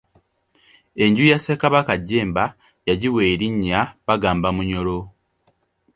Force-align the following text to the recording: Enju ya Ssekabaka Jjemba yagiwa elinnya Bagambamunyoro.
Enju 1.03 1.23
ya 1.31 1.37
Ssekabaka 1.39 1.93
Jjemba 2.05 2.43
yagiwa 2.87 3.21
elinnya 3.31 3.81
Bagambamunyoro. 4.05 4.99